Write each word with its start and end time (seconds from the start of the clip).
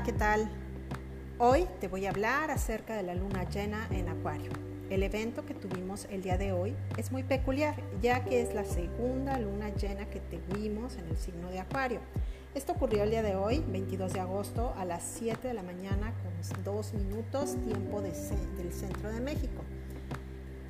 ¿qué 0.00 0.12
tal? 0.12 0.48
Hoy 1.38 1.66
te 1.78 1.86
voy 1.86 2.06
a 2.06 2.10
hablar 2.10 2.50
acerca 2.50 2.96
de 2.96 3.02
la 3.02 3.14
luna 3.14 3.46
llena 3.50 3.86
en 3.90 4.08
Acuario. 4.08 4.50
El 4.88 5.02
evento 5.02 5.44
que 5.44 5.52
tuvimos 5.52 6.06
el 6.10 6.22
día 6.22 6.38
de 6.38 6.50
hoy 6.50 6.74
es 6.96 7.12
muy 7.12 7.22
peculiar, 7.22 7.76
ya 8.00 8.24
que 8.24 8.40
es 8.40 8.54
la 8.54 8.64
segunda 8.64 9.38
luna 9.38 9.68
llena 9.68 10.06
que 10.06 10.20
tuvimos 10.20 10.96
en 10.96 11.08
el 11.08 11.18
signo 11.18 11.50
de 11.50 11.60
Acuario. 11.60 12.00
Esto 12.54 12.72
ocurrió 12.72 13.02
el 13.02 13.10
día 13.10 13.22
de 13.22 13.36
hoy, 13.36 13.62
22 13.68 14.14
de 14.14 14.20
agosto, 14.20 14.72
a 14.78 14.86
las 14.86 15.02
7 15.02 15.46
de 15.46 15.54
la 15.54 15.62
mañana 15.62 16.14
con 16.22 16.64
2 16.64 16.94
minutos 16.94 17.56
tiempo 17.62 18.00
del 18.00 18.72
centro 18.72 19.10
de 19.10 19.20
México. 19.20 19.62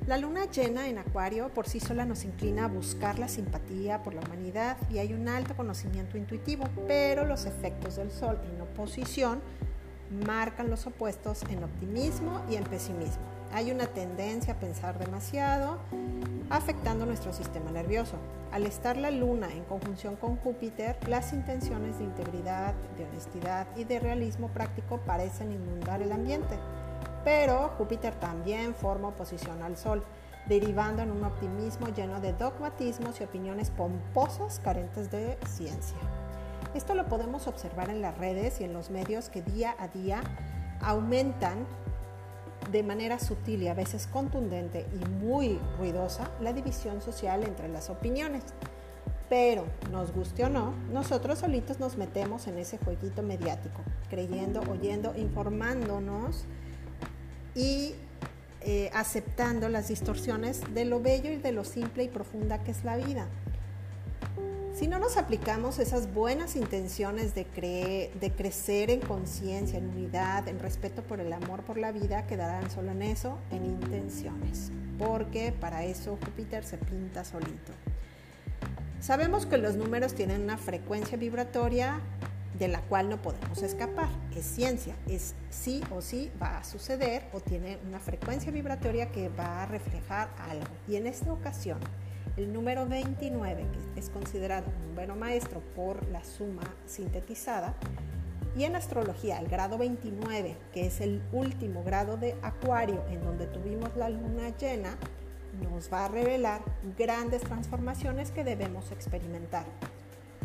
La 0.05 0.17
luna 0.17 0.51
llena 0.51 0.89
en 0.89 0.97
Acuario 0.97 1.47
por 1.53 1.65
sí 1.65 1.79
sola 1.79 2.03
nos 2.05 2.25
inclina 2.25 2.65
a 2.65 2.67
buscar 2.67 3.19
la 3.19 3.29
simpatía 3.29 4.03
por 4.03 4.13
la 4.13 4.19
humanidad 4.19 4.75
y 4.91 4.97
hay 4.97 5.13
un 5.13 5.29
alto 5.29 5.55
conocimiento 5.55 6.17
intuitivo, 6.17 6.65
pero 6.87 7.25
los 7.25 7.45
efectos 7.45 7.95
del 7.95 8.11
Sol 8.11 8.37
en 8.53 8.59
oposición 8.59 9.39
marcan 10.25 10.69
los 10.69 10.85
opuestos 10.87 11.43
en 11.49 11.63
optimismo 11.63 12.43
y 12.49 12.57
en 12.57 12.65
pesimismo. 12.65 13.23
Hay 13.53 13.71
una 13.71 13.87
tendencia 13.87 14.55
a 14.55 14.59
pensar 14.59 14.99
demasiado, 14.99 15.79
afectando 16.49 17.05
nuestro 17.05 17.31
sistema 17.31 17.71
nervioso. 17.71 18.17
Al 18.51 18.65
estar 18.65 18.97
la 18.97 19.09
luna 19.09 19.53
en 19.53 19.63
conjunción 19.63 20.17
con 20.17 20.35
Júpiter, 20.35 20.97
las 21.07 21.31
intenciones 21.31 21.99
de 21.99 22.03
integridad, 22.03 22.73
de 22.97 23.05
honestidad 23.05 23.67
y 23.77 23.85
de 23.85 24.01
realismo 24.01 24.49
práctico 24.49 24.97
parecen 25.05 25.53
inundar 25.53 26.01
el 26.01 26.11
ambiente 26.11 26.57
pero 27.23 27.69
Júpiter 27.77 28.15
también 28.15 28.75
forma 28.75 29.09
oposición 29.09 29.61
al 29.63 29.77
Sol, 29.77 30.03
derivando 30.47 31.01
en 31.01 31.11
un 31.11 31.23
optimismo 31.23 31.87
lleno 31.87 32.19
de 32.19 32.33
dogmatismos 32.33 33.21
y 33.21 33.23
opiniones 33.23 33.69
pomposas 33.69 34.59
carentes 34.59 35.09
de 35.09 35.37
ciencia. 35.47 35.97
Esto 36.73 36.95
lo 36.95 37.05
podemos 37.05 37.47
observar 37.47 37.89
en 37.89 38.01
las 38.01 38.17
redes 38.17 38.59
y 38.59 38.63
en 38.63 38.73
los 38.73 38.89
medios 38.89 39.29
que 39.29 39.41
día 39.41 39.75
a 39.79 39.87
día 39.87 40.21
aumentan 40.81 41.65
de 42.71 42.83
manera 42.83 43.19
sutil 43.19 43.63
y 43.63 43.67
a 43.67 43.73
veces 43.73 44.07
contundente 44.07 44.85
y 44.93 45.05
muy 45.23 45.59
ruidosa 45.77 46.31
la 46.41 46.53
división 46.53 47.01
social 47.01 47.43
entre 47.43 47.67
las 47.69 47.89
opiniones. 47.89 48.43
Pero, 49.29 49.65
nos 49.91 50.13
guste 50.13 50.45
o 50.45 50.49
no, 50.49 50.73
nosotros 50.91 51.39
solitos 51.39 51.79
nos 51.79 51.97
metemos 51.97 52.47
en 52.47 52.57
ese 52.57 52.77
jueguito 52.77 53.23
mediático, 53.23 53.81
creyendo, 54.09 54.61
oyendo, 54.69 55.13
informándonos 55.15 56.45
y 57.55 57.95
eh, 58.61 58.89
aceptando 58.93 59.67
las 59.69 59.89
distorsiones 59.89 60.61
de 60.73 60.85
lo 60.85 61.01
bello 61.01 61.31
y 61.31 61.37
de 61.37 61.51
lo 61.51 61.63
simple 61.63 62.03
y 62.03 62.07
profunda 62.07 62.63
que 62.63 62.71
es 62.71 62.83
la 62.83 62.97
vida. 62.97 63.27
Si 64.73 64.87
no 64.87 64.97
nos 64.97 65.17
aplicamos 65.17 65.77
esas 65.77 66.13
buenas 66.13 66.55
intenciones 66.55 67.35
de, 67.35 67.45
de 68.19 68.31
crecer 68.31 68.89
en 68.89 69.01
conciencia, 69.01 69.77
en 69.77 69.89
unidad, 69.89 70.47
en 70.47 70.59
respeto 70.59 71.03
por 71.03 71.19
el 71.19 71.31
amor 71.31 71.61
por 71.61 71.77
la 71.77 71.91
vida, 71.91 72.25
quedarán 72.25 72.71
solo 72.71 72.91
en 72.91 73.03
eso, 73.03 73.37
en 73.51 73.65
intenciones, 73.65 74.71
porque 74.97 75.51
para 75.51 75.83
eso 75.83 76.17
Júpiter 76.25 76.63
se 76.63 76.77
pinta 76.77 77.23
solito. 77.23 77.71
Sabemos 78.99 79.45
que 79.45 79.57
los 79.57 79.75
números 79.75 80.15
tienen 80.15 80.41
una 80.41 80.57
frecuencia 80.57 81.17
vibratoria 81.17 81.99
de 82.57 82.67
la 82.67 82.81
cual 82.81 83.09
no 83.09 83.21
podemos 83.21 83.61
escapar. 83.61 84.09
Es 84.35 84.45
ciencia, 84.45 84.95
es 85.07 85.35
sí 85.49 85.81
o 85.91 86.01
sí 86.01 86.31
va 86.41 86.57
a 86.57 86.63
suceder 86.63 87.23
o 87.33 87.39
tiene 87.39 87.77
una 87.87 87.99
frecuencia 87.99 88.51
vibratoria 88.51 89.11
que 89.11 89.29
va 89.29 89.63
a 89.63 89.65
reflejar 89.65 90.29
algo. 90.37 90.67
Y 90.87 90.95
en 90.95 91.07
esta 91.07 91.31
ocasión, 91.31 91.79
el 92.37 92.51
número 92.51 92.87
29, 92.87 93.65
que 93.93 93.99
es 93.99 94.09
considerado 94.09 94.65
un 94.67 94.89
número 94.89 95.15
maestro 95.15 95.61
por 95.75 96.07
la 96.09 96.23
suma 96.23 96.63
sintetizada, 96.85 97.75
y 98.55 98.65
en 98.65 98.75
astrología, 98.75 99.39
el 99.39 99.47
grado 99.47 99.79
29, 99.79 100.55
que 100.73 100.85
es 100.85 101.01
el 101.01 101.23
último 101.31 101.83
grado 101.83 102.17
de 102.17 102.35
Acuario, 102.43 103.03
en 103.09 103.23
donde 103.23 103.47
tuvimos 103.47 103.95
la 103.95 104.09
luna 104.09 104.55
llena, 104.57 104.95
nos 105.61 105.91
va 105.91 106.05
a 106.05 106.07
revelar 106.07 106.61
grandes 106.97 107.41
transformaciones 107.41 108.31
que 108.31 108.43
debemos 108.43 108.91
experimentar. 108.91 109.65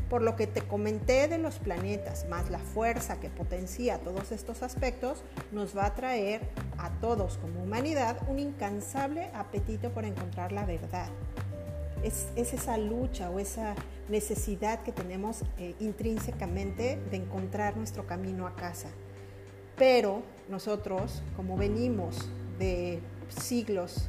Por 0.08 0.22
lo 0.22 0.36
que 0.36 0.46
te 0.46 0.62
comenté 0.62 1.28
de 1.28 1.38
los 1.38 1.58
planetas, 1.58 2.26
más 2.28 2.50
la 2.50 2.58
fuerza 2.58 3.20
que 3.20 3.28
potencia 3.28 3.98
todos 3.98 4.32
estos 4.32 4.62
aspectos, 4.62 5.22
nos 5.52 5.76
va 5.76 5.86
a 5.86 5.94
traer 5.94 6.40
a 6.78 6.90
todos 7.00 7.36
como 7.38 7.62
humanidad 7.62 8.16
un 8.28 8.38
incansable 8.38 9.30
apetito 9.34 9.90
por 9.90 10.04
encontrar 10.04 10.52
la 10.52 10.64
verdad. 10.64 11.08
Es, 12.02 12.28
esa 12.36 12.78
lucha 12.78 13.28
o 13.28 13.38
esa 13.38 13.74
necesidad 14.08 14.82
que 14.82 14.92
tenemos 14.92 15.42
eh, 15.58 15.74
intrínsecamente 15.80 16.98
de 17.10 17.16
encontrar 17.16 17.76
nuestro 17.76 18.06
camino 18.06 18.46
a 18.46 18.54
casa. 18.54 18.88
Pero 19.76 20.22
nosotros, 20.48 21.22
como 21.36 21.56
venimos 21.56 22.30
de 22.58 23.00
siglos 23.28 24.08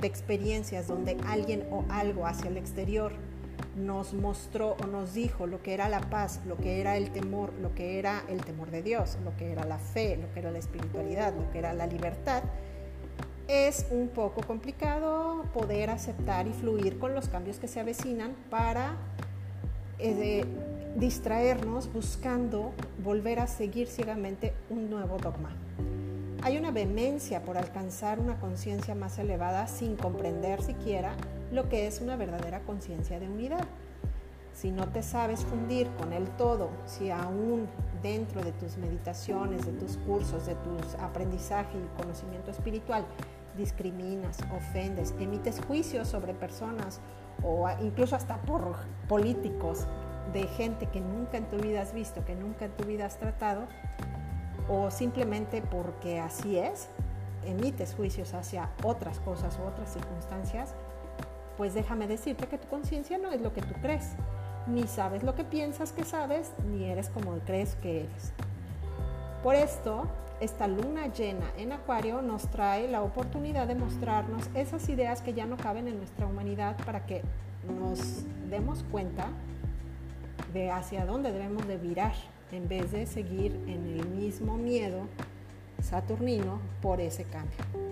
de 0.00 0.06
experiencias 0.06 0.86
donde 0.86 1.16
alguien 1.26 1.66
o 1.70 1.84
algo 1.90 2.26
hacia 2.26 2.48
el 2.48 2.56
exterior 2.56 3.12
nos 3.86 4.14
mostró 4.14 4.76
o 4.82 4.86
nos 4.86 5.14
dijo 5.14 5.46
lo 5.46 5.62
que 5.62 5.74
era 5.74 5.88
la 5.88 6.00
paz, 6.00 6.40
lo 6.46 6.56
que 6.56 6.80
era 6.80 6.96
el 6.96 7.10
temor, 7.10 7.52
lo 7.60 7.74
que 7.74 7.98
era 7.98 8.22
el 8.28 8.44
temor 8.44 8.70
de 8.70 8.82
Dios, 8.82 9.18
lo 9.24 9.36
que 9.36 9.50
era 9.50 9.64
la 9.64 9.78
fe, 9.78 10.16
lo 10.16 10.32
que 10.32 10.40
era 10.40 10.50
la 10.50 10.58
espiritualidad, 10.58 11.34
lo 11.34 11.50
que 11.50 11.58
era 11.58 11.72
la 11.72 11.86
libertad, 11.86 12.42
es 13.48 13.86
un 13.90 14.08
poco 14.08 14.42
complicado 14.42 15.44
poder 15.52 15.90
aceptar 15.90 16.46
y 16.46 16.52
fluir 16.52 16.98
con 16.98 17.14
los 17.14 17.28
cambios 17.28 17.58
que 17.58 17.66
se 17.66 17.80
avecinan 17.80 18.34
para 18.48 18.96
eh, 19.98 20.44
distraernos 20.96 21.92
buscando 21.92 22.72
volver 23.02 23.40
a 23.40 23.46
seguir 23.46 23.88
ciegamente 23.88 24.54
un 24.68 24.88
nuevo 24.88 25.18
dogma. 25.18 25.50
Hay 26.42 26.56
una 26.56 26.70
vehemencia 26.70 27.42
por 27.42 27.58
alcanzar 27.58 28.18
una 28.18 28.38
conciencia 28.38 28.94
más 28.94 29.18
elevada 29.18 29.66
sin 29.66 29.96
comprender 29.96 30.62
siquiera 30.62 31.14
lo 31.50 31.68
que 31.68 31.86
es 31.86 32.00
una 32.00 32.16
verdadera 32.16 32.60
conciencia 32.60 33.18
de 33.18 33.28
unidad. 33.28 33.66
Si 34.52 34.70
no 34.70 34.88
te 34.88 35.02
sabes 35.02 35.44
fundir 35.44 35.88
con 35.98 36.12
el 36.12 36.28
todo, 36.36 36.70
si 36.84 37.10
aún 37.10 37.68
dentro 38.02 38.42
de 38.42 38.52
tus 38.52 38.76
meditaciones, 38.76 39.64
de 39.64 39.72
tus 39.72 39.96
cursos, 39.98 40.46
de 40.46 40.54
tus 40.56 40.94
aprendizaje 40.96 41.78
y 41.78 42.00
conocimiento 42.00 42.50
espiritual, 42.50 43.04
discriminas, 43.56 44.38
ofendes, 44.56 45.14
emites 45.18 45.60
juicios 45.64 46.08
sobre 46.08 46.34
personas 46.34 47.00
o 47.42 47.68
incluso 47.80 48.16
hasta 48.16 48.36
por 48.42 48.76
políticos 49.08 49.86
de 50.32 50.46
gente 50.46 50.86
que 50.86 51.00
nunca 51.00 51.38
en 51.38 51.48
tu 51.48 51.56
vida 51.56 51.82
has 51.82 51.92
visto, 51.92 52.24
que 52.24 52.34
nunca 52.34 52.66
en 52.66 52.72
tu 52.72 52.84
vida 52.84 53.06
has 53.06 53.18
tratado, 53.18 53.66
o 54.68 54.90
simplemente 54.90 55.62
porque 55.62 56.20
así 56.20 56.58
es, 56.58 56.88
emites 57.44 57.94
juicios 57.94 58.34
hacia 58.34 58.70
otras 58.84 59.18
cosas 59.20 59.58
u 59.58 59.66
otras 59.66 59.92
circunstancias, 59.92 60.74
pues 61.60 61.74
déjame 61.74 62.06
decirte 62.06 62.46
que 62.46 62.56
tu 62.56 62.68
conciencia 62.68 63.18
no 63.18 63.30
es 63.32 63.42
lo 63.42 63.52
que 63.52 63.60
tú 63.60 63.74
crees. 63.82 64.12
Ni 64.66 64.86
sabes 64.86 65.22
lo 65.22 65.34
que 65.34 65.44
piensas 65.44 65.92
que 65.92 66.04
sabes, 66.04 66.52
ni 66.66 66.86
eres 66.86 67.10
como 67.10 67.32
crees 67.40 67.74
que 67.82 68.04
eres. 68.04 68.32
Por 69.42 69.54
esto, 69.54 70.08
esta 70.40 70.66
luna 70.66 71.08
llena 71.08 71.44
en 71.58 71.72
Acuario 71.72 72.22
nos 72.22 72.50
trae 72.50 72.88
la 72.88 73.02
oportunidad 73.02 73.66
de 73.66 73.74
mostrarnos 73.74 74.48
esas 74.54 74.88
ideas 74.88 75.20
que 75.20 75.34
ya 75.34 75.44
no 75.44 75.58
caben 75.58 75.86
en 75.86 75.98
nuestra 75.98 76.26
humanidad 76.26 76.78
para 76.86 77.04
que 77.04 77.20
nos 77.68 78.24
demos 78.48 78.82
cuenta 78.90 79.26
de 80.54 80.70
hacia 80.70 81.04
dónde 81.04 81.30
debemos 81.30 81.68
de 81.68 81.76
virar 81.76 82.14
en 82.52 82.68
vez 82.70 82.90
de 82.90 83.04
seguir 83.04 83.52
en 83.66 84.00
el 84.00 84.08
mismo 84.08 84.56
miedo 84.56 85.02
saturnino 85.82 86.58
por 86.80 87.02
ese 87.02 87.24
cambio. 87.24 87.89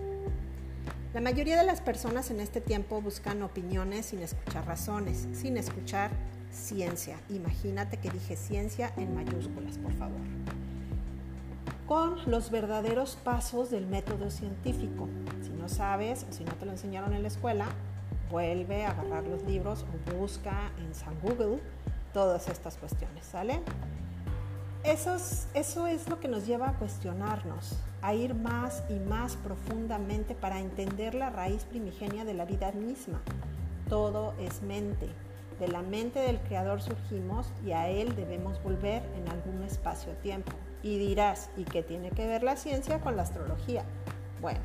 La 1.15 1.23
mayoría 1.23 1.57
de 1.57 1.65
las 1.65 1.81
personas 1.81 2.31
en 2.31 2.39
este 2.39 2.61
tiempo 2.61 3.01
buscan 3.01 3.43
opiniones 3.43 4.07
sin 4.07 4.21
escuchar 4.21 4.67
razones, 4.67 5.27
sin 5.33 5.57
escuchar 5.57 6.11
ciencia. 6.53 7.17
Imagínate 7.31 7.97
que 7.97 8.11
dije 8.11 8.37
ciencia 8.37 8.93
en 8.99 9.15
mayúsculas, 9.15 9.79
por 9.79 9.95
favor. 9.95 10.21
Con 11.87 12.31
los 12.31 12.51
verdaderos 12.51 13.17
pasos 13.25 13.71
del 13.71 13.87
método 13.87 14.31
científico. 14.31 15.09
Si 15.43 15.49
no 15.49 15.71
sabes 15.71 16.27
o 16.29 16.33
si 16.33 16.45
no 16.45 16.53
te 16.53 16.67
lo 16.67 16.73
enseñaron 16.73 17.15
en 17.15 17.23
la 17.23 17.29
escuela, 17.29 17.65
vuelve 18.31 18.85
a 18.85 18.91
agarrar 18.91 19.25
los 19.25 19.43
libros 19.45 19.87
o 19.87 20.19
busca 20.19 20.71
en 20.77 20.95
San 20.95 21.19
Google 21.23 21.59
todas 22.13 22.49
estas 22.49 22.77
cuestiones, 22.77 23.25
¿sale? 23.25 23.61
Eso 24.85 25.17
es, 25.17 26.09
lo 26.09 26.21
que 26.21 26.29
nos 26.29 26.47
lleva 26.47 26.71
a 26.71 26.73
cuestionarnos, 26.75 27.77
a 28.01 28.15
ir 28.15 28.35
más 28.35 28.85
y 28.89 28.95
más 28.95 29.37
profundamente 29.37 30.35
para 30.35 30.61
entender 30.61 31.15
la 31.15 31.31
raíz 31.31 31.65
primigenia 31.65 32.25
de 32.25 32.35
la 32.35 32.45
vida 32.45 32.73
misma. 32.73 33.21
Todo 33.89 34.35
es 34.39 34.63
mente. 34.63 35.09
De 35.59 35.69
la 35.69 35.83
mente 35.83 36.21
del 36.21 36.39
Creador 36.39 36.81
surgimos 36.81 37.51
y 37.67 37.73
a 37.73 37.89
Él 37.89 38.15
debemos 38.15 38.63
volver 38.63 39.03
en 39.17 39.29
algún 39.29 39.63
espacio-tiempo. 39.65 40.53
Y 40.83 40.99
dirás, 40.99 41.51
¿y 41.57 41.65
qué 41.65 41.83
tiene 41.83 42.11
que 42.11 42.27
ver 42.27 42.45
la 42.45 42.57
ciencia 42.57 43.01
con 43.01 43.17
la 43.17 43.23
astrología? 43.23 43.85
Bueno, 44.41 44.61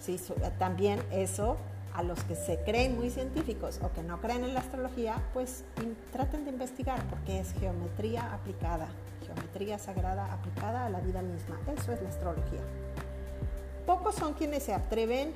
sí, 0.00 0.18
también 0.58 1.00
eso 1.10 1.58
A 1.98 2.04
los 2.04 2.22
que 2.22 2.36
se 2.36 2.60
creen 2.60 2.96
muy 2.96 3.10
científicos 3.10 3.80
o 3.82 3.92
que 3.92 4.04
no 4.04 4.20
creen 4.20 4.44
en 4.44 4.54
la 4.54 4.60
astrología, 4.60 5.20
pues 5.34 5.64
traten 6.12 6.44
de 6.44 6.52
investigar 6.52 7.02
porque 7.10 7.40
es 7.40 7.52
geometría 7.54 8.32
aplicada, 8.32 8.86
geometría 9.26 9.80
sagrada 9.80 10.32
aplicada 10.32 10.86
a 10.86 10.90
la 10.90 11.00
vida 11.00 11.22
misma. 11.22 11.58
Eso 11.76 11.90
es 11.90 12.00
la 12.00 12.10
astrología. 12.10 12.60
Pocos 13.84 14.14
son 14.14 14.34
quienes 14.34 14.62
se 14.62 14.74
atreven 14.74 15.32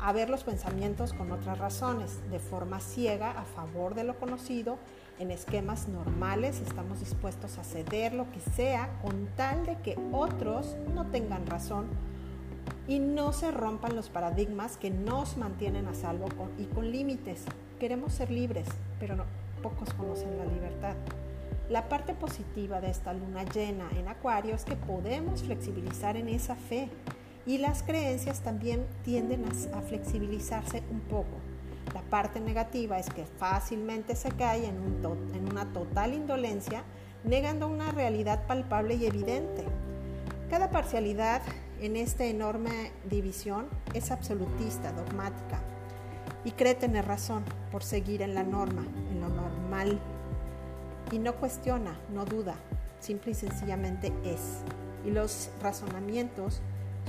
a 0.00 0.14
ver 0.14 0.30
los 0.30 0.44
pensamientos 0.44 1.12
con 1.12 1.30
otras 1.30 1.58
razones, 1.58 2.18
de 2.30 2.38
forma 2.38 2.80
ciega 2.80 3.32
a 3.32 3.44
favor 3.44 3.94
de 3.94 4.04
lo 4.04 4.18
conocido. 4.18 4.78
En 5.18 5.30
esquemas 5.30 5.88
normales 5.88 6.60
estamos 6.60 7.00
dispuestos 7.00 7.58
a 7.58 7.64
ceder 7.64 8.14
lo 8.14 8.32
que 8.32 8.40
sea 8.40 8.88
con 9.02 9.26
tal 9.36 9.66
de 9.66 9.76
que 9.82 9.98
otros 10.12 10.74
no 10.94 11.04
tengan 11.10 11.46
razón 11.46 11.86
y 12.88 12.98
no 13.00 13.34
se 13.34 13.50
rompan 13.50 13.94
los 13.94 14.08
paradigmas 14.08 14.78
que 14.78 14.90
nos 14.90 15.36
mantienen 15.36 15.86
a 15.86 15.94
salvo 15.94 16.28
y 16.58 16.64
con 16.64 16.90
límites. 16.90 17.44
Queremos 17.78 18.14
ser 18.14 18.30
libres, 18.30 18.66
pero 18.98 19.16
pocos 19.62 19.92
conocen 19.92 20.38
la 20.38 20.46
libertad. 20.46 20.94
La 21.68 21.90
parte 21.90 22.14
positiva 22.14 22.80
de 22.80 22.88
esta 22.88 23.12
luna 23.12 23.44
llena 23.44 23.90
en 23.94 24.08
Acuario 24.08 24.54
es 24.54 24.64
que 24.64 24.74
podemos 24.74 25.42
flexibilizar 25.42 26.16
en 26.16 26.30
esa 26.30 26.56
fe 26.56 26.88
y 27.44 27.58
las 27.58 27.82
creencias 27.82 28.40
también 28.40 28.86
tienden 29.04 29.44
a, 29.44 29.82
flexibilizarse 29.82 30.82
un 30.90 31.00
poco. 31.00 31.36
La 31.92 32.00
parte 32.00 32.40
negativa 32.40 32.98
es 32.98 33.10
que 33.10 33.26
fácilmente 33.26 34.16
se 34.16 34.30
cae 34.30 34.66
en, 34.66 34.76
en 35.34 35.50
una 35.50 35.70
total 35.74 36.14
indolencia, 36.14 36.84
negando 37.22 37.68
una 37.68 37.92
realidad 37.92 38.46
palpable 38.46 38.94
y 38.94 39.04
evidente. 39.04 39.64
Cada 40.48 40.70
parcialidad 40.70 41.42
en 41.80 41.96
esta 41.96 42.24
enorme 42.24 42.92
división 43.08 43.66
es 43.94 44.10
absolutista, 44.10 44.92
dogmática, 44.92 45.60
y 46.44 46.52
cree 46.52 46.74
tener 46.74 47.06
razón 47.06 47.44
por 47.70 47.82
seguir 47.82 48.22
en 48.22 48.34
la 48.34 48.42
norma, 48.42 48.84
en 49.10 49.20
lo 49.20 49.28
normal, 49.28 50.00
y 51.10 51.18
no 51.18 51.34
cuestiona, 51.36 51.98
no 52.12 52.24
duda, 52.24 52.56
simple 53.00 53.32
y 53.32 53.34
sencillamente 53.34 54.12
es. 54.24 54.62
Y 55.04 55.10
los 55.10 55.50
razonamientos 55.62 56.60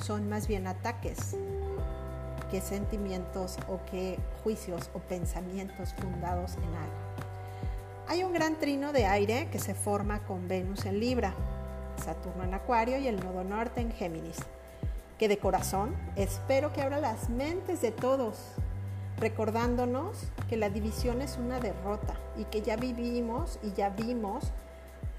son 0.01 0.29
más 0.29 0.47
bien 0.47 0.67
ataques 0.67 1.35
que 2.49 2.61
sentimientos 2.61 3.57
o 3.67 3.79
que 3.91 4.17
juicios 4.43 4.89
o 4.93 4.99
pensamientos 4.99 5.93
fundados 5.93 6.55
en 6.57 6.75
algo. 6.75 7.09
Hay 8.07 8.23
un 8.23 8.33
gran 8.33 8.57
trino 8.57 8.91
de 8.91 9.05
aire 9.05 9.49
que 9.51 9.59
se 9.59 9.75
forma 9.75 10.19
con 10.25 10.47
Venus 10.47 10.85
en 10.85 10.99
Libra, 10.99 11.33
Saturno 12.03 12.43
en 12.43 12.53
Acuario 12.53 12.97
y 12.97 13.07
el 13.07 13.23
nodo 13.23 13.43
norte 13.43 13.81
en 13.81 13.91
Géminis, 13.91 14.37
que 15.19 15.27
de 15.27 15.37
corazón 15.37 15.93
espero 16.15 16.71
que 16.73 16.81
abra 16.81 16.99
las 16.99 17.29
mentes 17.29 17.81
de 17.81 17.91
todos, 17.91 18.37
recordándonos 19.19 20.31
que 20.49 20.55
la 20.55 20.69
división 20.69 21.21
es 21.21 21.37
una 21.37 21.59
derrota 21.59 22.15
y 22.37 22.45
que 22.45 22.61
ya 22.61 22.77
vivimos 22.77 23.59
y 23.61 23.73
ya 23.73 23.89
vimos 23.89 24.51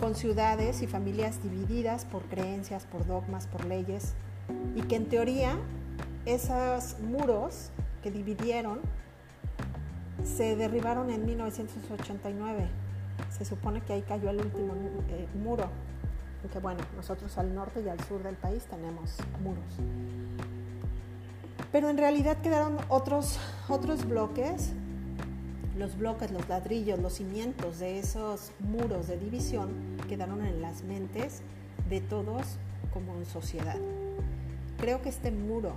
con 0.01 0.15
ciudades 0.15 0.81
y 0.81 0.87
familias 0.87 1.43
divididas 1.43 2.07
por 2.07 2.23
creencias, 2.23 2.87
por 2.87 3.07
dogmas, 3.07 3.47
por 3.47 3.67
leyes, 3.67 4.15
y 4.75 4.81
que 4.83 4.97
en 4.97 5.07
teoría 5.11 5.59
esos 6.25 6.99
muros 7.01 7.71
que 8.03 8.11
dividieron 8.11 8.81
se 10.25 10.57
derribaron 10.57 11.11
en 11.11 11.27
1989. 11.27 12.69
Se 13.31 13.45
supone 13.45 13.83
que 13.83 13.93
ahí 13.93 14.03
cayó 14.03 14.31
el 14.31 14.39
último 14.39 14.73
eh, 15.11 15.29
muro, 15.35 15.69
porque 16.43 16.59
bueno, 16.59 16.81
nosotros 16.97 17.37
al 17.39 17.55
norte 17.55 17.83
y 17.85 17.89
al 17.89 18.01
sur 18.05 18.23
del 18.23 18.37
país 18.37 18.65
tenemos 18.65 19.17
muros. 19.43 19.65
Pero 21.73 21.89
en 21.89 21.99
realidad 21.99 22.39
quedaron 22.39 22.79
otros, 22.89 23.39
otros 23.69 24.05
bloques, 24.07 24.73
los 25.77 25.97
bloques, 25.97 26.31
los 26.31 26.49
ladrillos, 26.49 26.99
los 26.99 27.15
cimientos 27.15 27.79
de 27.79 27.99
esos 27.99 28.53
muros 28.59 29.07
de 29.07 29.19
división 29.19 29.71
quedaron 30.09 30.45
en 30.45 30.61
las 30.61 30.83
mentes 30.83 31.43
de 31.89 32.01
todos 32.01 32.43
como 32.93 33.15
en 33.15 33.25
sociedad. 33.25 33.77
Creo 34.79 35.01
que 35.03 35.09
este 35.09 35.31
muro 35.31 35.73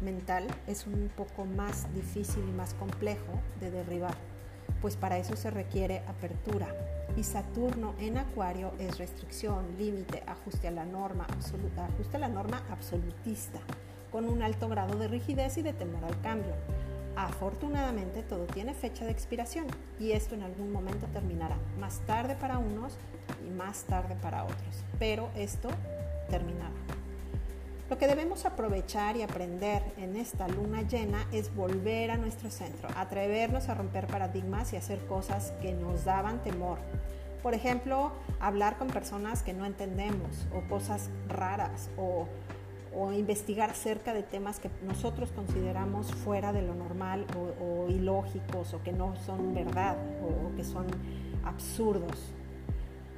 mental 0.00 0.46
es 0.66 0.86
un 0.86 1.10
poco 1.16 1.44
más 1.44 1.92
difícil 1.94 2.42
y 2.48 2.52
más 2.52 2.74
complejo 2.74 3.40
de 3.60 3.70
derribar, 3.70 4.14
pues 4.80 4.96
para 4.96 5.18
eso 5.18 5.36
se 5.36 5.50
requiere 5.50 6.02
apertura. 6.08 6.68
Y 7.16 7.24
Saturno 7.24 7.94
en 7.98 8.18
Acuario 8.18 8.72
es 8.78 8.98
restricción, 8.98 9.64
límite, 9.78 10.22
ajuste 10.26 10.68
a 10.68 10.70
la 10.70 10.84
norma 10.84 11.26
absoluta, 11.28 11.86
ajuste 11.86 12.18
la 12.18 12.28
norma 12.28 12.62
absolutista, 12.70 13.58
con 14.12 14.26
un 14.26 14.42
alto 14.42 14.68
grado 14.68 14.96
de 14.96 15.08
rigidez 15.08 15.58
y 15.58 15.62
de 15.62 15.72
temor 15.72 16.04
al 16.04 16.20
cambio. 16.20 16.54
Afortunadamente 17.16 18.22
todo 18.22 18.44
tiene 18.46 18.74
fecha 18.74 19.04
de 19.04 19.10
expiración 19.10 19.66
y 19.98 20.12
esto 20.12 20.34
en 20.34 20.42
algún 20.42 20.72
momento 20.72 21.06
terminará, 21.12 21.56
más 21.78 22.00
tarde 22.06 22.36
para 22.36 22.58
unos 22.58 22.96
y 23.46 23.50
más 23.50 23.84
tarde 23.84 24.16
para 24.22 24.44
otros, 24.44 24.84
pero 24.98 25.28
esto 25.34 25.68
terminará. 26.28 26.99
Lo 27.90 27.98
que 27.98 28.06
debemos 28.06 28.46
aprovechar 28.46 29.16
y 29.16 29.22
aprender 29.22 29.82
en 29.96 30.14
esta 30.14 30.46
luna 30.46 30.82
llena 30.82 31.26
es 31.32 31.52
volver 31.52 32.12
a 32.12 32.16
nuestro 32.16 32.48
centro, 32.48 32.88
atrevernos 32.94 33.68
a 33.68 33.74
romper 33.74 34.06
paradigmas 34.06 34.72
y 34.72 34.76
hacer 34.76 35.00
cosas 35.06 35.52
que 35.60 35.72
nos 35.72 36.04
daban 36.04 36.40
temor. 36.44 36.78
Por 37.42 37.52
ejemplo, 37.52 38.12
hablar 38.38 38.78
con 38.78 38.86
personas 38.86 39.42
que 39.42 39.54
no 39.54 39.66
entendemos 39.66 40.46
o 40.54 40.68
cosas 40.68 41.10
raras 41.28 41.90
o, 41.98 42.28
investigar 43.12 43.70
acerca 43.70 44.14
de 44.14 44.22
temas 44.22 44.60
que 44.60 44.70
nosotros 44.86 45.30
consideramos 45.32 46.12
fuera 46.12 46.52
de 46.52 46.62
lo 46.62 46.74
normal 46.74 47.24
o, 47.60 47.88
ilógicos 47.88 48.72
o 48.72 48.82
que 48.84 48.92
no 48.92 49.16
son 49.26 49.52
verdad 49.52 49.96
o, 50.22 50.54
que 50.56 50.62
son 50.62 50.86
absurdos. 51.44 52.32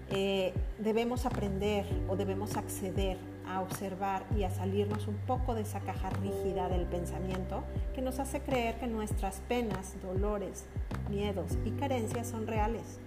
Eh, 0.09 0.55
debemos 0.79 1.27
aprender 1.27 1.87
o 2.09 2.17
debemos 2.17 2.57
acceder 2.57 3.19
a 3.47 3.61
observar 3.61 4.25
y 4.37 4.45
a 4.45 4.51
salirnos 4.51 5.07
un 5.09 5.17
poco 5.27 5.55
de 5.55 5.63
esa 5.63 5.81
caja 5.81 6.11
rígida 6.11 6.69
del 6.69 6.87
pensamiento 6.87 7.65
que 7.95 8.03
nos 8.03 8.19
hace 8.19 8.41
creer 8.41 8.77
que 8.77 8.87
nuestras 8.87 9.41
penas, 9.49 9.95
dolores, 10.03 10.65
miedos 11.11 11.59
y 11.65 11.71
carencias 11.73 12.29
son 12.29 12.47
reales. 12.47 12.99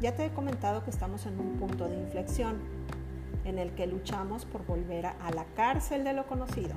Ya 0.00 0.14
te 0.14 0.24
he 0.24 0.30
comentado 0.30 0.82
que 0.84 0.90
estamos 0.90 1.26
en 1.26 1.38
un 1.38 1.56
punto 1.58 1.88
de 1.88 1.96
inflexión 1.96 2.56
en 3.44 3.58
el 3.58 3.72
que 3.72 3.86
luchamos 3.86 4.44
por 4.44 4.64
volver 4.64 5.06
a 5.06 5.30
la 5.34 5.44
cárcel 5.56 6.04
de 6.04 6.12
lo 6.12 6.26
conocido, 6.26 6.74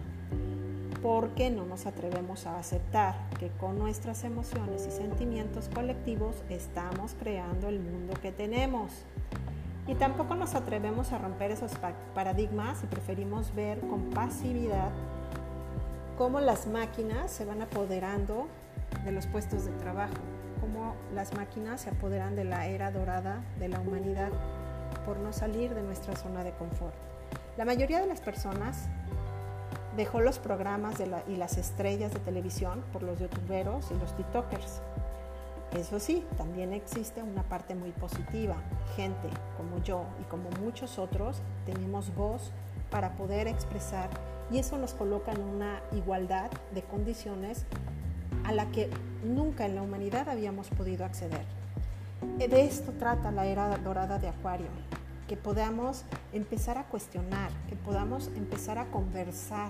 porque 1.01 1.49
no 1.49 1.65
nos 1.65 1.85
atrevemos 1.85 2.45
a 2.47 2.57
aceptar 2.57 3.15
que 3.39 3.49
con 3.49 3.77
nuestras 3.77 4.23
emociones 4.23 4.87
y 4.87 4.91
sentimientos 4.91 5.69
colectivos 5.73 6.43
estamos 6.49 7.15
creando 7.19 7.67
el 7.69 7.79
mundo 7.79 8.13
que 8.21 8.31
tenemos 8.31 9.05
y 9.87 9.95
tampoco 9.95 10.35
nos 10.35 10.55
atrevemos 10.55 11.11
a 11.11 11.17
romper 11.17 11.51
esos 11.51 11.71
paradigmas 12.13 12.83
y 12.83 12.87
preferimos 12.87 13.53
ver 13.53 13.79
con 13.81 14.11
pasividad 14.11 14.91
cómo 16.17 16.39
las 16.39 16.67
máquinas 16.67 17.31
se 17.31 17.43
van 17.43 17.61
apoderando 17.61 18.47
de 19.03 19.11
los 19.11 19.27
puestos 19.27 19.65
de 19.65 19.71
trabajo, 19.71 20.13
cómo 20.61 20.95
las 21.13 21.33
máquinas 21.33 21.81
se 21.81 21.89
apoderan 21.89 22.35
de 22.35 22.45
la 22.45 22.67
era 22.67 22.91
dorada 22.91 23.43
de 23.59 23.67
la 23.67 23.79
humanidad 23.79 24.29
por 25.05 25.17
no 25.17 25.33
salir 25.33 25.73
de 25.73 25.81
nuestra 25.81 26.15
zona 26.15 26.43
de 26.43 26.51
confort. 26.51 26.93
La 27.57 27.65
mayoría 27.65 27.99
de 27.99 28.07
las 28.07 28.21
personas 28.21 28.87
dejó 29.97 30.21
los 30.21 30.39
programas 30.39 30.95
y 31.27 31.35
las 31.35 31.57
estrellas 31.57 32.13
de 32.13 32.19
televisión 32.19 32.83
por 32.93 33.03
los 33.03 33.19
youtuberos 33.19 33.91
y 33.91 33.99
los 33.99 34.15
tiktokers 34.15 34.81
eso 35.75 35.99
sí, 35.99 36.23
también 36.37 36.73
existe 36.73 37.23
una 37.23 37.43
parte 37.43 37.75
muy 37.75 37.91
positiva. 37.91 38.55
Gente 38.95 39.27
como 39.57 39.83
yo 39.83 40.05
y 40.21 40.23
como 40.25 40.49
muchos 40.63 40.99
otros 40.99 41.41
tenemos 41.65 42.13
voz 42.15 42.51
para 42.91 43.15
poder 43.15 43.47
expresar 43.47 44.09
y 44.51 44.59
eso 44.59 44.77
nos 44.77 44.93
coloca 44.93 45.31
en 45.31 45.41
una 45.41 45.81
igualdad 45.93 46.51
de 46.73 46.83
condiciones 46.83 47.65
a 48.43 48.51
la 48.51 48.69
que 48.71 48.89
nunca 49.23 49.65
en 49.65 49.75
la 49.75 49.81
humanidad 49.81 50.29
habíamos 50.29 50.69
podido 50.69 51.05
acceder. 51.05 51.45
De 52.37 52.65
esto 52.65 52.91
trata 52.93 53.31
la 53.31 53.45
era 53.45 53.77
dorada 53.77 54.19
de 54.19 54.29
Acuario, 54.29 54.67
que 55.27 55.37
podamos 55.37 56.05
empezar 56.33 56.77
a 56.77 56.85
cuestionar, 56.85 57.51
que 57.67 57.75
podamos 57.75 58.29
empezar 58.35 58.77
a 58.77 58.85
conversar 58.85 59.69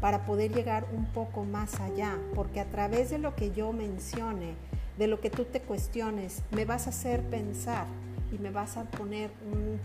para 0.00 0.24
poder 0.24 0.52
llegar 0.54 0.86
un 0.94 1.06
poco 1.06 1.44
más 1.44 1.80
allá, 1.80 2.18
porque 2.34 2.60
a 2.60 2.66
través 2.66 3.10
de 3.10 3.18
lo 3.18 3.34
que 3.34 3.52
yo 3.52 3.72
mencione, 3.72 4.54
de 4.98 5.06
lo 5.06 5.20
que 5.20 5.30
tú 5.30 5.44
te 5.44 5.60
cuestiones, 5.60 6.42
me 6.50 6.64
vas 6.64 6.86
a 6.86 6.90
hacer 6.90 7.22
pensar 7.22 7.86
y 8.32 8.38
me 8.38 8.50
vas 8.50 8.76
a 8.76 8.84
poner 8.84 9.30
un, 9.52 9.78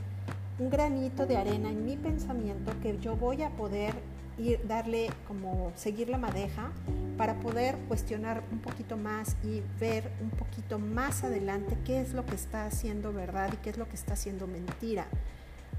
granito 0.70 1.26
de 1.26 1.38
arena 1.38 1.70
en 1.70 1.86
mi 1.86 1.96
pensamiento 1.96 2.74
que 2.82 2.98
yo 3.00 3.16
voy 3.16 3.44
a 3.44 3.50
poder 3.52 3.94
ir, 4.38 4.60
darle 4.68 5.10
como 5.26 5.72
seguir 5.76 6.10
la 6.10 6.18
madeja 6.18 6.74
para 7.18 7.40
poder 7.40 7.78
cuestionar 7.88 8.44
un 8.52 8.60
poquito 8.60 8.98
más 8.98 9.38
y 9.42 9.62
ver 9.80 10.12
un 10.22 10.32
poquito 10.32 10.78
más 10.78 11.24
adelante 11.24 11.78
qué 11.86 12.02
es 12.02 12.14
lo 12.14 12.26
que 12.26 12.36
está 12.36 12.66
haciendo 12.66 13.14
verdad 13.14 13.54
y 13.54 13.58
qué 13.58 13.70
es 13.70 13.78
lo 13.78 13.88
que 13.88 13.96
está 13.96 14.14
haciendo 14.14 14.48
mentira 14.48 15.08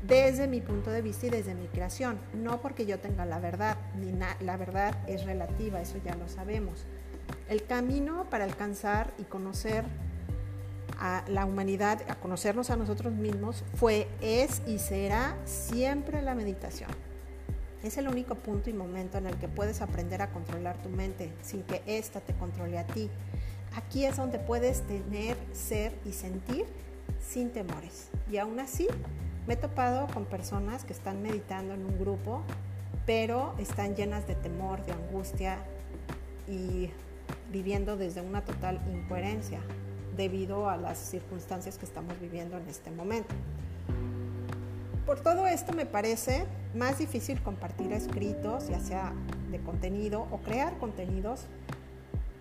desde 0.06 0.48
mi 0.48 0.62
punto 0.62 0.90
de 0.90 1.02
vista 1.02 1.26
y 1.26 1.30
desde 1.30 1.54
mi 1.54 1.66
creación, 1.66 2.18
no 2.32 2.62
porque 2.62 2.86
yo 2.86 2.98
tenga 2.98 3.26
la 3.26 3.38
verdad, 3.38 3.76
ni 4.00 4.12
la 4.44 4.56
verdad 4.56 4.96
es 5.06 5.24
relativa, 5.24 5.80
eso 5.80 5.98
ya 6.02 6.14
lo 6.14 6.26
sabemos 6.26 6.86
El 7.50 7.64
camino 7.64 8.26
para 8.30 8.44
alcanzar 8.44 9.12
y 9.18 9.24
conocer 9.24 9.84
a 11.00 11.24
la 11.26 11.46
humanidad, 11.46 12.00
a 12.08 12.14
conocernos 12.14 12.70
a 12.70 12.76
nosotros 12.76 13.12
mismos, 13.12 13.64
fue, 13.74 14.06
es 14.20 14.62
y 14.68 14.78
será 14.78 15.36
siempre 15.46 16.22
la 16.22 16.36
meditación. 16.36 16.90
Es 17.82 17.98
el 17.98 18.06
único 18.06 18.36
punto 18.36 18.70
y 18.70 18.72
momento 18.72 19.18
en 19.18 19.26
el 19.26 19.36
que 19.36 19.48
puedes 19.48 19.82
aprender 19.82 20.22
a 20.22 20.30
controlar 20.30 20.80
tu 20.80 20.90
mente 20.90 21.32
sin 21.42 21.64
que 21.64 21.82
ésta 21.86 22.20
te 22.20 22.34
controle 22.34 22.78
a 22.78 22.86
ti. 22.86 23.10
Aquí 23.74 24.04
es 24.04 24.16
donde 24.16 24.38
puedes 24.38 24.82
tener, 24.82 25.36
ser 25.52 25.92
y 26.04 26.12
sentir 26.12 26.66
sin 27.20 27.50
temores. 27.50 28.10
Y 28.30 28.38
aún 28.38 28.60
así, 28.60 28.86
me 29.48 29.54
he 29.54 29.56
topado 29.56 30.06
con 30.14 30.24
personas 30.24 30.84
que 30.84 30.92
están 30.92 31.20
meditando 31.20 31.74
en 31.74 31.84
un 31.84 31.98
grupo, 31.98 32.44
pero 33.06 33.56
están 33.58 33.96
llenas 33.96 34.28
de 34.28 34.36
temor, 34.36 34.84
de 34.86 34.92
angustia 34.92 35.58
y 36.46 36.90
viviendo 37.50 37.96
desde 37.96 38.20
una 38.20 38.44
total 38.44 38.80
incoherencia 38.92 39.60
debido 40.16 40.68
a 40.68 40.76
las 40.76 40.98
circunstancias 40.98 41.78
que 41.78 41.86
estamos 41.86 42.18
viviendo 42.20 42.58
en 42.58 42.68
este 42.68 42.90
momento. 42.90 43.34
Por 45.06 45.20
todo 45.20 45.46
esto 45.46 45.72
me 45.72 45.86
parece 45.86 46.46
más 46.74 46.98
difícil 46.98 47.42
compartir 47.42 47.92
escritos, 47.92 48.68
ya 48.68 48.80
sea 48.80 49.12
de 49.50 49.58
contenido 49.60 50.26
o 50.30 50.38
crear 50.38 50.78
contenidos, 50.78 51.46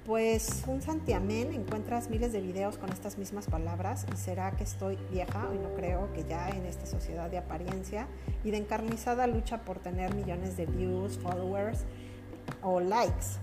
pues 0.05 0.63
un 0.67 0.81
santiamén 0.81 1.53
encuentras 1.53 2.09
miles 2.09 2.33
de 2.33 2.41
videos 2.41 2.77
con 2.77 2.91
estas 2.91 3.17
mismas 3.17 3.45
palabras 3.45 4.05
y 4.11 4.17
será 4.17 4.51
que 4.51 4.63
estoy 4.63 4.97
vieja 5.11 5.47
y 5.53 5.57
no 5.59 5.73
creo 5.75 6.11
que 6.13 6.23
ya 6.23 6.49
en 6.49 6.65
esta 6.65 6.85
sociedad 6.85 7.29
de 7.29 7.37
apariencia 7.37 8.07
y 8.43 8.51
de 8.51 8.57
encarnizada 8.57 9.27
lucha 9.27 9.61
por 9.61 9.79
tener 9.79 10.13
millones 10.15 10.57
de 10.57 10.65
views, 10.65 11.17
followers 11.19 11.85
o 12.61 12.79
likes. 12.79 13.37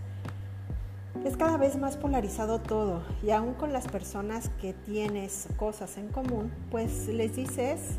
Es 1.25 1.37
cada 1.37 1.57
vez 1.57 1.77
más 1.77 1.97
polarizado 1.97 2.61
todo 2.61 3.03
y 3.23 3.31
aún 3.31 3.55
con 3.55 3.73
las 3.73 3.89
personas 3.89 4.51
que 4.61 4.73
tienes 4.73 5.49
cosas 5.57 5.97
en 5.99 6.09
común, 6.09 6.53
pues 6.71 7.09
les 7.09 7.35
dices, 7.35 7.97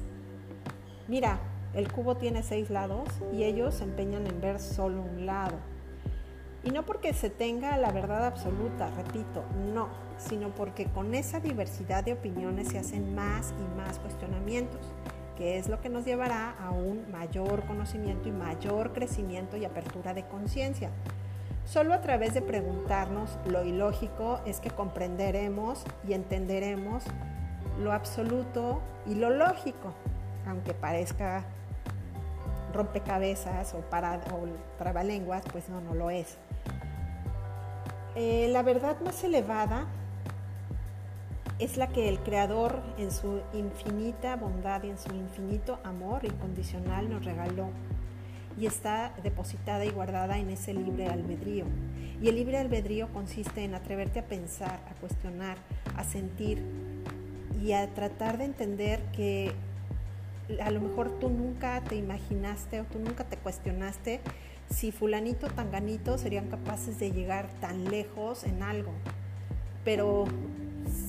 mira, 1.07 1.39
el 1.73 1.91
cubo 1.91 2.15
tiene 2.15 2.43
seis 2.43 2.69
lados 2.69 3.09
y 3.33 3.43
ellos 3.43 3.75
se 3.75 3.83
empeñan 3.83 4.27
en 4.27 4.39
ver 4.39 4.59
solo 4.59 5.01
un 5.01 5.25
lado. 5.25 5.57
Y 6.63 6.71
no 6.71 6.85
porque 6.85 7.13
se 7.13 7.29
tenga 7.29 7.77
la 7.77 7.91
verdad 7.91 8.25
absoluta, 8.25 8.89
repito, 8.97 9.43
no, 9.73 9.89
sino 10.17 10.49
porque 10.55 10.85
con 10.85 11.13
esa 11.13 11.39
diversidad 11.39 12.03
de 12.03 12.13
opiniones 12.13 12.69
se 12.69 12.79
hacen 12.79 13.13
más 13.13 13.53
y 13.59 13.77
más 13.77 13.99
cuestionamientos, 13.99 14.81
que 15.37 15.57
es 15.57 15.69
lo 15.69 15.81
que 15.81 15.89
nos 15.89 16.03
llevará 16.03 16.51
a 16.59 16.71
un 16.71 17.11
mayor 17.11 17.65
conocimiento 17.65 18.27
y 18.27 18.31
mayor 18.31 18.93
crecimiento 18.93 19.55
y 19.55 19.65
apertura 19.65 20.13
de 20.13 20.25
conciencia. 20.27 20.89
Solo 21.67 21.93
a 21.93 21.99
través 21.99 22.33
de 22.33 22.41
preguntarnos 22.41 23.37
lo 23.45 23.65
ilógico 23.65 24.39
es 24.45 24.61
que 24.61 24.69
comprenderemos 24.69 25.83
y 26.07 26.13
entenderemos 26.13 27.03
lo 27.81 27.91
absoluto 27.91 28.81
y 29.05 29.15
lo 29.15 29.31
lógico, 29.31 29.93
aunque 30.47 30.73
parezca 30.73 31.43
rompecabezas 32.73 33.73
o, 33.73 33.79
para, 33.79 34.15
o 34.33 34.47
trabalenguas, 34.77 35.43
pues 35.51 35.67
no, 35.67 35.81
no 35.81 35.93
lo 35.93 36.09
es. 36.09 36.37
Eh, 38.15 38.47
la 38.49 38.63
verdad 38.63 38.95
más 39.01 39.21
elevada 39.25 39.87
es 41.59 41.75
la 41.75 41.87
que 41.87 42.07
el 42.07 42.19
Creador 42.19 42.81
en 42.97 43.11
su 43.11 43.41
infinita 43.51 44.37
bondad 44.37 44.83
y 44.83 44.89
en 44.91 44.97
su 44.97 45.13
infinito 45.13 45.79
amor 45.83 46.23
incondicional 46.23 47.09
nos 47.09 47.25
regaló 47.25 47.67
y 48.59 48.65
está 48.65 49.13
depositada 49.23 49.85
y 49.85 49.89
guardada 49.89 50.37
en 50.37 50.49
ese 50.49 50.73
libre 50.73 51.07
albedrío. 51.07 51.65
Y 52.21 52.29
el 52.29 52.35
libre 52.35 52.57
albedrío 52.57 53.07
consiste 53.13 53.63
en 53.63 53.75
atreverte 53.75 54.19
a 54.19 54.25
pensar, 54.25 54.79
a 54.89 54.99
cuestionar, 54.99 55.57
a 55.95 56.03
sentir 56.03 56.63
y 57.63 57.73
a 57.73 57.87
tratar 57.93 58.37
de 58.37 58.45
entender 58.45 59.01
que 59.15 59.51
a 60.61 60.71
lo 60.71 60.81
mejor 60.81 61.19
tú 61.19 61.29
nunca 61.29 61.81
te 61.81 61.95
imaginaste 61.95 62.81
o 62.81 62.85
tú 62.85 62.99
nunca 62.99 63.23
te 63.25 63.37
cuestionaste 63.37 64.21
si 64.69 64.91
fulanito 64.91 65.47
tanganito 65.47 66.17
serían 66.17 66.49
capaces 66.49 66.99
de 66.99 67.11
llegar 67.11 67.47
tan 67.61 67.85
lejos 67.85 68.43
en 68.43 68.63
algo. 68.63 68.91
Pero 69.83 70.25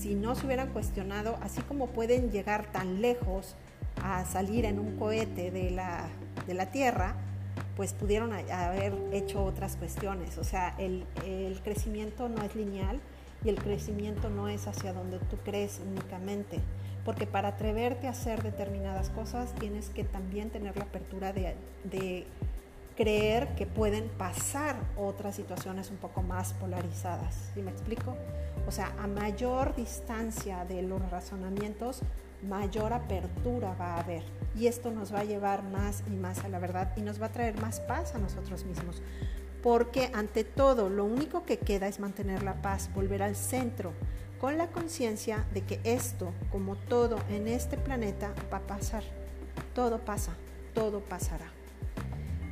si 0.00 0.14
no 0.14 0.34
se 0.34 0.46
hubieran 0.46 0.68
cuestionado, 0.68 1.38
así 1.42 1.60
como 1.62 1.88
pueden 1.88 2.30
llegar 2.30 2.70
tan 2.70 3.00
lejos 3.00 3.56
a 4.02 4.24
salir 4.24 4.64
en 4.64 4.78
un 4.78 4.96
cohete 4.96 5.50
de 5.50 5.70
la, 5.70 6.08
de 6.46 6.54
la 6.54 6.66
Tierra, 6.66 7.14
pues 7.78 7.92
pudieron 7.92 8.32
haber 8.32 8.92
hecho 9.12 9.44
otras 9.44 9.76
cuestiones. 9.76 10.36
O 10.36 10.42
sea, 10.42 10.74
el, 10.78 11.06
crecimiento 11.62 12.28
no 12.28 12.42
es 12.42 12.56
lineal 12.56 12.98
y 13.44 13.50
el 13.50 13.62
crecimiento 13.62 14.30
no 14.30 14.48
es 14.48 14.66
hacia 14.66 14.92
donde 14.92 15.20
tú 15.20 15.36
crees 15.44 15.80
únicamente. 15.88 16.58
Porque 17.04 17.28
para 17.28 17.50
atreverte 17.50 18.08
a 18.08 18.10
hacer 18.10 18.42
determinadas 18.42 19.10
cosas 19.10 19.54
tienes 19.60 19.90
que 19.90 20.02
también 20.02 20.50
tener 20.50 20.76
la 20.76 20.82
apertura 20.82 21.32
de, 21.32 21.54
de 21.84 22.26
creer 22.96 23.54
que 23.54 23.64
pueden 23.64 24.08
pasar 24.08 24.74
otras 24.96 25.36
situaciones 25.36 25.92
un 25.92 25.98
poco 25.98 26.20
más 26.20 26.54
polarizadas. 26.54 27.52
¿Sí 27.54 27.62
me 27.62 27.70
explico? 27.70 28.16
O 28.66 28.72
sea, 28.72 28.92
a 28.98 29.06
mayor 29.06 29.76
distancia 29.76 30.64
de 30.64 30.82
los 30.82 31.00
razonamientos, 31.12 32.02
mayor 32.42 32.92
apertura 32.92 33.74
va 33.74 33.94
a 33.94 34.00
haber. 34.00 34.22
Y 34.56 34.66
esto 34.66 34.90
nos 34.90 35.14
va 35.14 35.20
a 35.20 35.24
llevar 35.24 35.62
más 35.62 36.02
y 36.06 36.16
más 36.16 36.44
a 36.44 36.48
la 36.48 36.58
verdad 36.58 36.92
y 36.96 37.02
nos 37.02 37.20
va 37.20 37.26
a 37.26 37.32
traer 37.32 37.60
más 37.60 37.80
paz 37.80 38.14
a 38.14 38.18
nosotros 38.18 38.64
mismos. 38.64 39.02
Porque 39.62 40.10
ante 40.14 40.44
todo, 40.44 40.88
lo 40.88 41.04
único 41.04 41.44
que 41.44 41.58
queda 41.58 41.88
es 41.88 42.00
mantener 42.00 42.42
la 42.42 42.62
paz, 42.62 42.90
volver 42.94 43.22
al 43.22 43.36
centro, 43.36 43.92
con 44.40 44.56
la 44.56 44.68
conciencia 44.68 45.46
de 45.52 45.62
que 45.62 45.80
esto, 45.82 46.32
como 46.52 46.76
todo 46.76 47.18
en 47.28 47.48
este 47.48 47.76
planeta, 47.76 48.32
va 48.52 48.58
a 48.58 48.66
pasar. 48.66 49.02
Todo 49.74 49.98
pasa, 50.04 50.32
todo 50.74 51.00
pasará. 51.00 51.46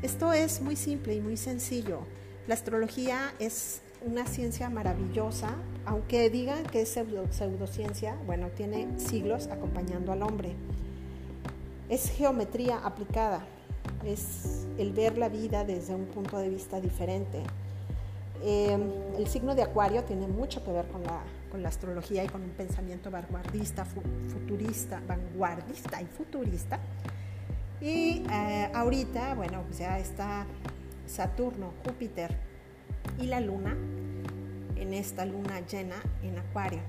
Esto 0.03 0.33
es 0.33 0.61
muy 0.61 0.77
simple 0.77 1.15
y 1.15 1.21
muy 1.21 1.37
sencillo. 1.37 2.01
La 2.47 2.55
astrología 2.55 3.33
es 3.39 3.83
una 4.05 4.27
ciencia 4.27 4.69
maravillosa, 4.69 5.51
aunque 5.87 6.29
digan 6.31 6.65
que 6.65 6.83
es 6.83 6.99
pseudociencia, 7.31 8.17
bueno, 8.27 8.49
tiene 8.49 8.89
siglos 8.99 9.47
acompañando 9.47 10.11
al 10.11 10.23
hombre. 10.23 10.53
Es 11.89 12.11
geometría 12.11 12.79
aplicada, 12.85 13.47
es 14.05 14.67
el 14.79 14.93
ver 14.93 15.17
la 15.17 15.29
vida 15.29 15.65
desde 15.65 15.95
un 15.95 16.07
punto 16.07 16.39
de 16.39 16.49
vista 16.49 16.81
diferente. 16.81 17.41
Em, 18.43 18.83
el 19.17 19.29
signo 19.29 19.55
de 19.55 19.63
Acuario 19.63 20.03
tiene 20.03 20.27
mucho 20.27 20.63
que 20.65 20.73
ver 20.73 20.87
con 20.89 21.05
la, 21.05 21.23
con 21.51 21.63
la 21.63 21.69
astrología 21.69 22.25
y 22.25 22.29
con 22.29 22.43
un 22.43 22.51
pensamiento 22.51 23.11
vanguardista, 23.11 23.85
futurista, 23.85 25.01
vanguardista 25.07 26.03
y 26.03 26.07
futurista. 26.07 26.81
Y 27.81 28.25
eh, 28.31 28.71
ahorita, 28.75 29.35
bueno, 29.35 29.63
ya 29.79 29.99
está 30.01 30.47
Saturno, 31.07 31.73
Júpiter 31.85 32.37
y 33.21 33.27
la 33.27 33.39
Luna 33.41 33.77
en 34.77 34.95
esta 34.95 35.25
luna 35.25 35.61
llena 35.61 35.97
en 36.23 36.39
Acuario, 36.39 36.81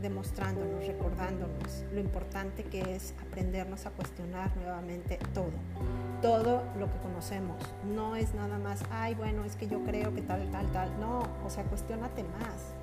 demostrándonos, 0.00 0.86
recordándonos 0.86 1.84
lo 1.92 2.00
importante 2.00 2.64
que 2.64 2.94
es 2.94 3.14
aprendernos 3.26 3.86
a 3.86 3.90
cuestionar 3.90 4.54
nuevamente 4.56 5.18
todo, 5.32 5.52
todo 6.20 6.62
lo 6.78 6.90
que 6.90 6.98
conocemos. 6.98 7.56
No 7.94 8.16
es 8.16 8.34
nada 8.34 8.58
más, 8.58 8.82
ay, 8.90 9.14
bueno, 9.14 9.44
es 9.44 9.56
que 9.56 9.68
yo 9.68 9.82
creo 9.84 10.14
que 10.14 10.22
tal, 10.22 10.50
tal, 10.50 10.70
tal. 10.72 11.00
No, 11.00 11.22
o 11.44 11.50
sea, 11.50 11.64
cuestionate 11.64 12.24
más. 12.24 12.74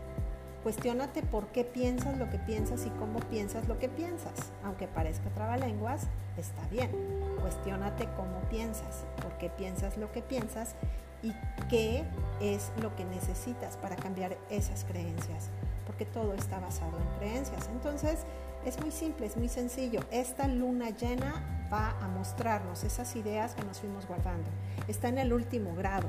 Cuestiónate 0.63 1.21
por 1.21 1.47
qué 1.47 1.63
piensas 1.63 2.17
lo 2.17 2.29
que 2.29 2.37
piensas 2.37 2.85
y 2.85 2.89
cómo 2.89 3.19
piensas 3.19 3.67
lo 3.67 3.79
que 3.79 3.87
piensas. 3.87 4.51
Aunque 4.63 4.87
parezca 4.87 5.29
trabalenguas, 5.29 6.07
está 6.37 6.67
bien. 6.69 6.91
Cuestiónate 7.39 8.09
cómo 8.17 8.41
piensas, 8.49 9.05
por 9.21 9.37
qué 9.37 9.49
piensas 9.49 9.97
lo 9.97 10.11
que 10.11 10.21
piensas 10.21 10.75
y 11.23 11.33
qué 11.69 12.03
es 12.41 12.71
lo 12.81 12.95
que 12.95 13.05
necesitas 13.05 13.77
para 13.77 13.95
cambiar 13.95 14.37
esas 14.49 14.85
creencias, 14.85 15.49
porque 15.85 16.05
todo 16.05 16.33
está 16.33 16.59
basado 16.59 16.97
en 16.97 17.19
creencias. 17.19 17.69
Entonces, 17.71 18.25
es 18.65 18.79
muy 18.79 18.91
simple, 18.91 19.25
es 19.25 19.37
muy 19.37 19.49
sencillo. 19.49 20.01
Esta 20.11 20.47
luna 20.47 20.89
llena 20.89 21.67
va 21.71 21.91
a 22.01 22.07
mostrarnos 22.07 22.83
esas 22.83 23.15
ideas 23.15 23.55
que 23.55 23.63
nos 23.63 23.79
fuimos 23.79 24.07
guardando. 24.07 24.49
Está 24.87 25.07
en 25.07 25.17
el 25.17 25.33
último 25.33 25.75
grado, 25.75 26.07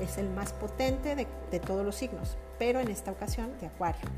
es 0.00 0.18
el 0.18 0.28
más 0.30 0.52
potente 0.52 1.16
de, 1.16 1.26
todos 1.60 1.84
los 1.84 1.96
signos, 1.96 2.36
pero 2.58 2.80
en 2.80 2.88
esta 2.88 3.10
ocasión 3.10 3.50
de 3.60 3.66
Acuario. 3.66 4.08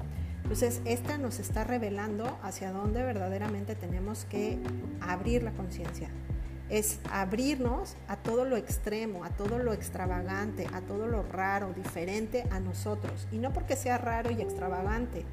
Entonces, 0.43 0.81
esta 0.85 1.19
nos 1.19 1.41
está 1.41 1.65
revelando 1.65 2.39
hacia 2.43 2.71
dónde 2.71 3.03
verdaderamente 3.03 3.75
tenemos 3.75 4.25
que 4.27 4.59
abrir 5.01 5.43
la 5.43 5.51
conciencia, 5.53 6.09
es 6.69 6.99
abrirnos 7.11 7.97
a 8.09 8.17
todo 8.17 8.45
lo 8.45 8.57
extremo, 8.57 9.25
a 9.25 9.31
todo 9.31 9.59
lo 9.59 9.73
extravagante, 9.73 10.67
a 10.73 10.81
todo 10.81 11.07
lo 11.07 11.23
raro, 11.23 11.73
diferente 11.73 12.45
a 12.51 12.61
nosotros. 12.61 13.29
Y 13.31 13.39
no 13.39 13.53
porque 13.53 13.77
sea 13.77 13.99
raro 13.99 14.31
y 14.31 14.41
extravagante, 14.41 15.25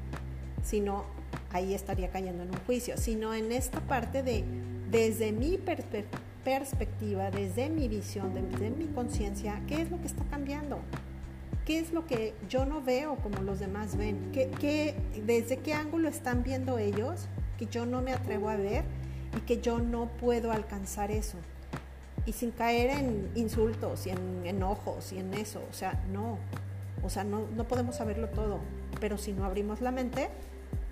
sino 0.62 1.04
ahí 1.52 1.74
estaría 1.74 2.10
cayendo 2.10 2.42
en 2.42 2.50
un 2.50 2.60
juicio, 2.66 2.96
sino 2.96 3.34
en 3.34 3.52
esta 3.52 3.80
parte 3.80 4.22
de, 4.22 4.44
desde 4.90 5.32
mi 5.32 5.58
perspectiva, 6.44 7.30
desde 7.30 7.68
mi 7.68 7.88
visión, 7.88 8.34
desde 8.34 8.70
mi 8.70 8.86
conciencia, 8.86 9.60
¿qué 9.66 9.82
es 9.82 9.90
lo 9.90 10.00
que 10.00 10.06
está 10.06 10.24
cambiando? 10.24 10.80
¿Qué 11.64 11.78
es 11.78 11.92
lo 11.92 12.06
que 12.06 12.34
yo 12.48 12.66
no 12.66 12.82
veo 12.82 13.16
como 13.16 13.40
los 13.40 13.58
demás 13.58 13.96
ven? 13.96 14.30
¿Qué, 14.32 14.94
desde 15.24 15.58
qué 15.58 15.72
ángulo 15.72 16.08
están 16.08 16.42
viendo 16.42 16.78
ellos 16.78 17.26
que 17.58 17.66
yo 17.66 17.86
no 17.86 18.02
me 18.02 18.12
atrevo 18.12 18.50
a 18.50 18.56
ver 18.56 18.84
y 19.36 19.40
que 19.40 19.60
yo 19.60 19.78
no 19.78 20.08
puedo 20.08 20.52
alcanzar 20.52 21.10
eso? 21.10 21.38
Y 22.26 22.32
sin 22.32 22.52
caer 22.52 22.90
en 22.90 23.30
insultos 23.34 24.06
y 24.06 24.10
en 24.10 24.46
enojos 24.46 25.12
y 25.12 25.18
en 25.18 25.34
eso. 25.34 25.62
O 25.70 25.74
sea, 25.74 26.02
no. 26.10 26.38
O 27.02 27.10
sea, 27.10 27.24
no, 27.24 27.46
no 27.54 27.64
podemos 27.64 27.96
saberlo 27.96 28.28
todo. 28.28 28.60
Pero 29.00 29.18
si 29.18 29.32
no 29.32 29.44
abrimos 29.44 29.80
la 29.80 29.90
mente, 29.90 30.30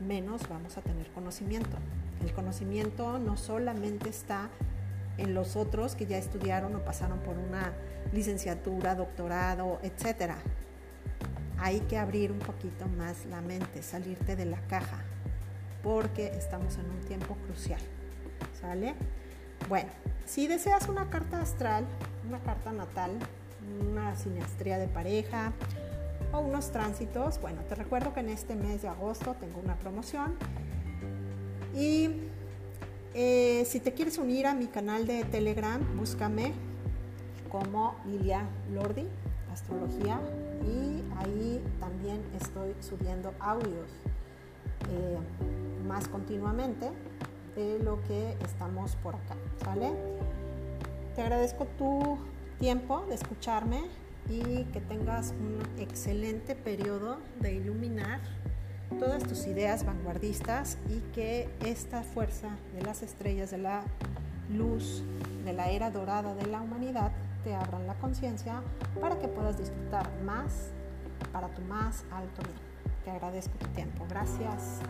menos 0.07 0.49
vamos 0.49 0.77
a 0.77 0.83
tener 0.83 1.11
conocimiento. 1.13 1.77
El 2.23 2.33
conocimiento 2.33 3.19
no 3.19 3.37
solamente 3.37 4.11
está 4.11 4.51
en 5.19 5.35
los 5.35 5.57
otros 5.57 5.95
que 5.95 6.07
ya 6.07 6.19
estudiaron 6.19 6.75
o 6.75 6.85
pasaron 6.85 7.19
por 7.21 7.39
una 7.39 7.73
licenciatura, 8.13 8.95
doctorado, 8.95 9.79
etcétera. 9.83 10.39
Hay 11.59 11.81
que 11.81 11.97
abrir 11.97 12.33
un 12.33 12.39
poquito 12.39 12.87
más 12.87 13.25
la 13.27 13.41
mente, 13.41 13.83
salirte 13.83 14.37
de 14.37 14.47
la 14.47 14.61
caja, 14.67 14.99
porque 15.83 16.27
estamos 16.29 16.77
en 16.77 16.91
un 16.91 17.01
tiempo 17.03 17.37
crucial. 17.47 17.81
¿Sale? 18.63 18.95
Bueno, 19.69 19.91
si 20.25 20.47
deseas 20.47 20.89
una 20.89 21.11
carta 21.11 21.41
astral, 21.41 21.85
una 22.27 22.39
carta 22.41 22.73
natal, 22.73 23.11
una 23.91 24.17
sinastría 24.17 24.79
de 24.79 24.89
pareja 24.89 25.53
o 26.33 26.39
unos 26.39 26.71
tránsitos, 26.71 27.41
bueno, 27.41 27.61
te 27.69 27.75
recuerdo 27.75 28.15
que 28.15 28.21
en 28.21 28.31
este 28.31 28.55
mes 28.55 28.83
de 28.83 28.89
agosto 28.89 29.37
tengo 29.39 29.61
una 29.61 29.77
promoción 29.77 30.37
y 31.75 32.11
eh, 33.15 33.65
si 33.67 33.81
te 33.81 33.93
quieres 33.93 34.17
unir 34.17 34.47
a 34.47 34.55
mi 34.55 34.69
canal 34.69 35.07
de 35.07 35.25
Telegram, 35.25 35.81
búscame 35.99 36.53
como 37.51 37.97
Lilia 38.07 38.47
Lordi, 38.73 39.07
Astrología, 39.53 40.19
y 40.65 41.03
ahí 41.19 41.63
también 41.79 42.23
estoy 42.41 42.75
subiendo 42.81 43.35
audios 43.41 43.91
eh, 44.91 45.19
más 45.87 46.09
continuamente 46.09 46.91
de 47.57 47.79
lo 47.79 48.03
que 48.03 48.37
estamos 48.45 48.97
por 48.97 49.15
acá, 49.15 49.37
¿sale? 49.65 49.93
Te 51.15 51.23
agradezco 51.23 51.67
tu 51.79 52.19
tiempo 52.59 53.05
de 53.09 53.15
escucharme 53.15 53.85
y 54.29 54.65
que 54.67 54.81
tengas 54.81 55.35
un 55.41 55.59
excelente 55.81 56.55
periodo 56.55 57.19
de 57.41 57.55
iluminar 57.55 58.21
todas 58.99 59.23
tus 59.25 59.47
ideas 59.47 59.85
vanguardistas 59.85 60.79
y 60.89 61.01
que 61.13 61.49
esta 61.65 62.03
fuerza 62.03 62.57
de 62.75 62.83
las 62.83 63.03
estrellas, 63.03 63.51
de 63.51 63.59
la 63.59 63.83
luz, 64.51 65.03
de 65.45 65.53
la 65.53 65.71
era 65.71 65.91
dorada 65.91 66.35
de 66.35 66.47
la 66.47 66.61
humanidad, 66.61 67.13
te 67.45 67.55
abran 67.55 67.87
la 67.87 67.95
conciencia 67.95 68.63
para 69.01 69.19
que 69.19 69.29
puedas 69.29 69.59
disfrutar 69.59 70.09
más 70.25 70.71
para 71.33 71.49
tu 71.49 71.63
más 71.63 72.05
alto 72.13 72.43
bien. 72.43 72.73
Te 73.05 73.11
agradezco 73.11 73.53
tu 73.59 73.67
tiempo. 73.69 74.07
Gracias. 74.09 74.81